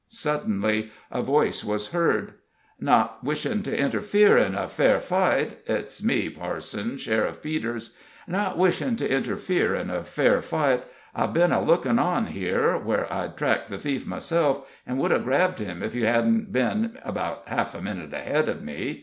Suddenly 0.09 0.89
a 1.11 1.21
voice 1.21 1.63
was 1.63 1.89
heard: 1.91 2.33
"Not 2.79 3.23
wishin' 3.23 3.61
to 3.61 3.77
interfere 3.79 4.35
in 4.35 4.55
a 4.55 4.67
fair 4.67 4.99
fight 4.99 5.57
it's 5.67 6.03
me, 6.03 6.27
parson, 6.27 6.97
Sheriff 6.97 7.43
Peters 7.43 7.95
not 8.27 8.57
wishin' 8.57 8.95
to 8.95 9.07
interfere 9.07 9.75
in 9.75 9.91
a 9.91 10.03
fair 10.03 10.41
fight, 10.41 10.85
I've 11.13 11.33
been 11.33 11.51
a 11.51 11.61
lookin' 11.61 11.99
on 11.99 12.25
here, 12.25 12.75
where 12.79 13.13
I'd 13.13 13.37
tracked 13.37 13.69
the 13.69 13.77
thief 13.77 14.07
myself, 14.07 14.67
and 14.87 14.97
would 14.97 15.11
have 15.11 15.23
grabbed 15.23 15.59
him 15.59 15.83
if 15.83 15.93
you 15.93 16.07
hadn't 16.07 16.51
been 16.51 16.97
about 17.03 17.43
half 17.45 17.75
a 17.75 17.79
minute 17.83 18.11
ahead 18.11 18.49
of 18.49 18.63
me. 18.63 18.99